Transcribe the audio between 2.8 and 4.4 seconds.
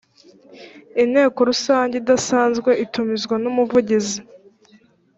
itumizwa n umuvugizi